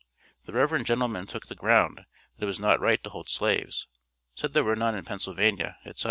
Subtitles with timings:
[0.45, 1.97] The reverend gentleman took the ground
[2.37, 3.87] that it was not right to hold slaves,
[4.33, 5.99] said there were none in Pennsylvania, etc.